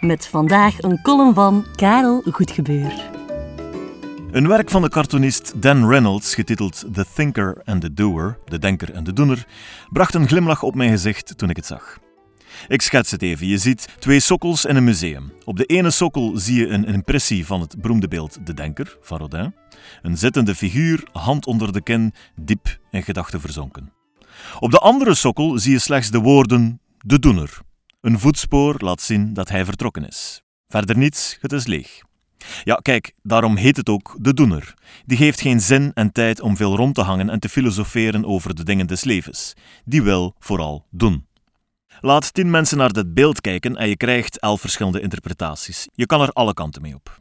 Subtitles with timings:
[0.00, 2.92] Met vandaag een column van Karel Goedgebeur.
[4.30, 8.92] Een werk van de cartoonist Dan Reynolds, getiteld The Thinker and the Doer, de denker
[8.92, 9.46] en de doener,
[9.90, 11.98] bracht een glimlach op mijn gezicht toen ik het zag.
[12.68, 13.46] Ik schets het even.
[13.46, 15.32] Je ziet twee sokkels in een museum.
[15.44, 19.18] Op de ene sokkel zie je een impressie van het beroemde beeld De Denker van
[19.18, 19.54] Rodin.
[20.02, 23.92] Een zittende figuur, hand onder de kin, diep in gedachten verzonken.
[24.60, 27.64] Op de andere sokkel zie je slechts de woorden De Doener.
[28.06, 30.42] Een voetspoor laat zien dat hij vertrokken is.
[30.68, 32.00] Verder niets, het is leeg.
[32.64, 34.74] Ja, kijk, daarom heet het ook de doener.
[35.06, 38.54] Die geeft geen zin en tijd om veel rond te hangen en te filosoferen over
[38.54, 39.52] de dingen des levens.
[39.84, 41.26] Die wil vooral doen.
[42.00, 45.88] Laat tien mensen naar dit beeld kijken en je krijgt elf verschillende interpretaties.
[45.92, 47.20] Je kan er alle kanten mee op.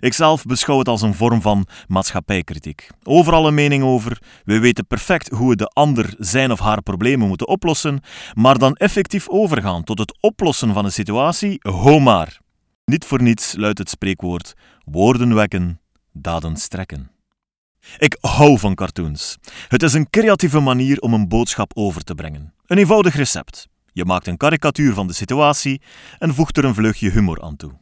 [0.00, 2.88] Ikzelf beschouw het als een vorm van maatschappijkritiek.
[3.02, 7.28] Overal een mening over, we weten perfect hoe we de ander zijn of haar problemen
[7.28, 8.00] moeten oplossen,
[8.34, 12.38] maar dan effectief overgaan tot het oplossen van een situatie, ho maar.
[12.84, 14.54] Niet voor niets luidt het spreekwoord:
[14.84, 15.80] woorden wekken,
[16.12, 17.10] daden strekken.
[17.98, 19.36] Ik hou van cartoons.
[19.68, 22.54] Het is een creatieve manier om een boodschap over te brengen.
[22.66, 23.68] Een eenvoudig recept.
[23.92, 25.82] Je maakt een karikatuur van de situatie
[26.18, 27.72] en voegt er een vleugje humor aan toe.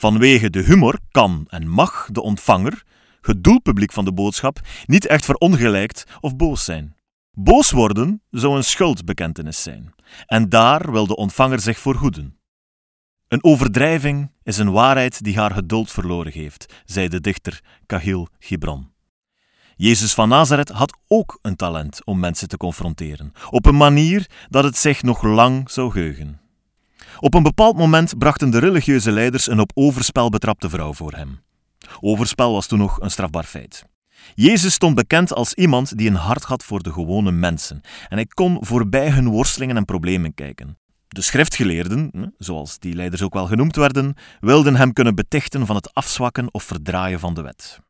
[0.00, 2.82] Vanwege de humor kan en mag de ontvanger,
[3.20, 6.96] het doelpubliek van de boodschap, niet echt verongelijkt of boos zijn.
[7.32, 9.94] Boos worden zou een schuldbekentenis zijn,
[10.26, 12.38] en daar wil de ontvanger zich voor hoeden.
[13.28, 18.92] Een overdrijving is een waarheid die haar geduld verloren heeft, zei de dichter Kahil Gibran.
[19.76, 24.64] Jezus van Nazareth had ook een talent om mensen te confronteren, op een manier dat
[24.64, 26.40] het zich nog lang zou geugen.
[27.18, 31.40] Op een bepaald moment brachten de religieuze leiders een op overspel betrapte vrouw voor hem.
[32.00, 33.84] Overspel was toen nog een strafbaar feit.
[34.34, 38.26] Jezus stond bekend als iemand die een hart had voor de gewone mensen en hij
[38.26, 40.78] kon voorbij hun worstelingen en problemen kijken.
[41.08, 45.94] De schriftgeleerden, zoals die leiders ook wel genoemd werden, wilden hem kunnen betichten van het
[45.94, 47.80] afzwakken of verdraaien van de wet.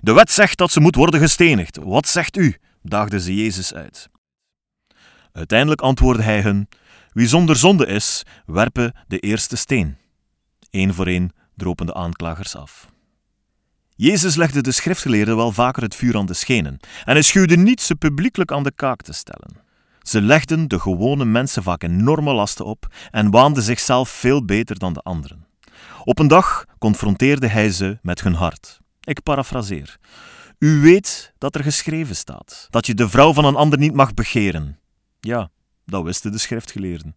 [0.00, 1.78] De wet zegt dat ze moet worden gestenigd.
[1.82, 2.56] Wat zegt u?
[2.82, 4.08] daagden ze Jezus uit.
[5.32, 6.68] Uiteindelijk antwoordde hij hun:
[7.18, 9.96] Wie zonder zonde is, werpen de eerste steen.
[10.70, 12.88] Eén voor één dropen de aanklagers af.
[13.94, 17.80] Jezus legde de schriftgeleerden wel vaker het vuur aan de schenen en hij schuwde niet
[17.80, 19.56] ze publiekelijk aan de kaak te stellen.
[20.02, 24.92] Ze legden de gewone mensen vaak enorme lasten op en waanden zichzelf veel beter dan
[24.92, 25.46] de anderen.
[26.04, 28.80] Op een dag confronteerde hij ze met hun hart.
[29.00, 29.98] Ik parafraseer.
[30.58, 34.14] U weet dat er geschreven staat dat je de vrouw van een ander niet mag
[34.14, 34.78] begeren.
[35.20, 35.50] Ja,
[35.90, 37.16] dat wisten de schriftgeleerden.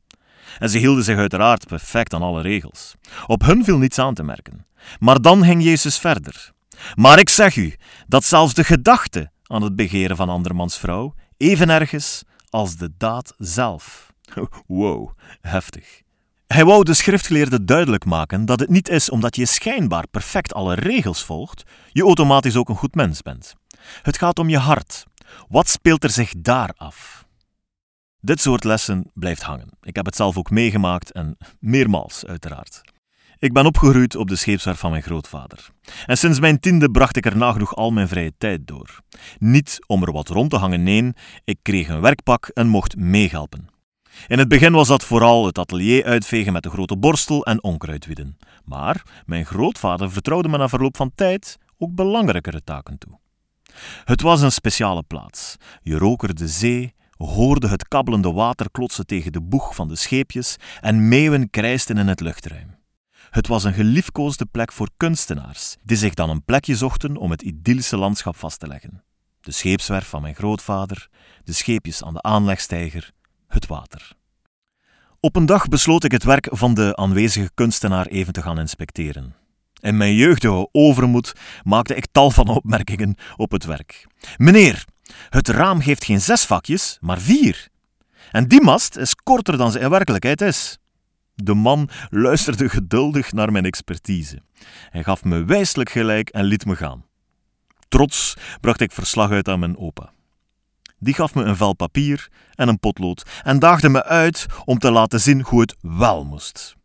[0.60, 2.96] En ze hielden zich uiteraard perfect aan alle regels.
[3.28, 4.66] Op hun viel niets aan te merken.
[5.00, 6.52] Maar dan ging Jezus verder.
[6.96, 7.76] Maar ik zeg u
[8.08, 12.92] dat zelfs de gedachte aan het begeren van andermans vrouw even erg is als de
[12.98, 14.14] daad zelf.
[14.68, 15.10] Wow,
[15.42, 16.02] heftig.
[16.48, 20.76] Hij wou de schriftgeleerde duidelijk maken dat het niet is omdat je schijnbaar perfect alle
[20.76, 23.54] regels volgt, je automatisch ook een goed mens bent.
[24.02, 25.06] Het gaat om je hart.
[25.50, 27.26] Wat speelt er zich daar af?
[28.24, 29.70] Dit soort lessen blijft hangen.
[29.82, 32.82] Ik heb het zelf ook meegemaakt en meermaals, uiteraard.
[33.40, 35.70] Ik ben opgegroeid op de scheepswerf van mijn grootvader.
[36.06, 39.00] En sinds mijn tiende bracht ik er nagenoeg al mijn vrije tijd door.
[39.38, 43.70] Niet om er wat rond te hangen, nee, ik kreeg een werkpak en mocht meehelpen.
[44.28, 48.06] In het begin was dat vooral het atelier uitvegen met de grote borstel en onkruid
[48.06, 48.38] wieden.
[48.66, 53.20] Maar mijn grootvader vertrouwde me na verloop van tijd ook belangrijkere taken toe.
[54.04, 55.56] Het was een speciale plaats.
[55.82, 59.96] Je rook er de zee, hoorde het kabbelende water klotsen tegen de boeg van de
[59.96, 62.80] scheepjes en meeuwen krijsten in het luchtruim.
[63.30, 67.42] Het was een geliefkoosde plek voor kunstenaars, die zich dan een plekje zochten om het
[67.42, 69.04] idyllische landschap vast te leggen.
[69.42, 71.10] De scheepswerf van mijn grootvader,
[71.44, 73.12] de scheepjes aan de aanlegstijger,
[73.48, 74.12] het water.
[75.20, 79.36] Op een dag besloot ik het werk van de aanwezige kunstenaar even te gaan inspecteren.
[79.80, 81.34] In mijn jeugdige overmoed
[81.64, 84.08] maakte ik tal van opmerkingen op het werk.
[84.38, 84.86] Meneer,
[85.30, 87.68] het raam geeft geen zes vakjes, maar vier.
[88.32, 90.78] En die mast is korter dan ze in werkelijkheid is.
[91.36, 94.42] De man luisterde geduldig naar mijn expertise.
[94.90, 97.06] Hij gaf me wijselijk gelijk en liet me gaan.
[97.90, 100.14] Trots bracht ik verslag uit aan mijn opa.
[101.00, 104.92] Die gaf me een vel papier en een potlood en daagde me uit om te
[104.92, 106.76] laten zien hoe het wel moest.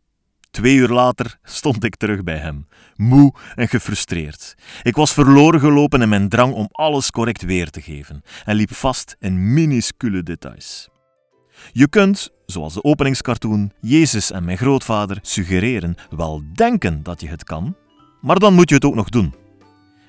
[0.57, 4.55] Twee uur later stond ik terug bij hem, moe en gefrustreerd.
[4.81, 8.73] Ik was verloren gelopen in mijn drang om alles correct weer te geven en liep
[8.73, 10.89] vast in minuscule details.
[11.71, 17.43] Je kunt, zoals de openingscartoon Jezus en mijn grootvader suggereren, wel denken dat je het
[17.43, 17.75] kan,
[18.21, 19.35] maar dan moet je het ook nog doen.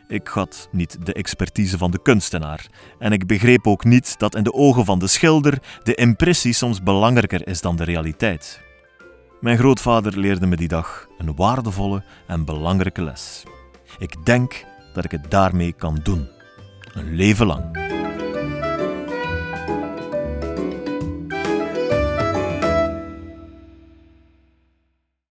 [0.06, 2.67] Ik had niet de expertise van de kunstenaar
[2.99, 6.83] en ik begreep ook niet dat in de ogen van de schilder de impressie soms
[6.83, 8.67] belangrijker is dan de realiteit.
[9.40, 13.44] Mijn grootvader leerde me die dag een waardevolle en belangrijke les.
[13.99, 14.64] Ik denk
[14.94, 16.29] dat ik het daarmee kan doen.
[16.94, 17.77] Een leven lang.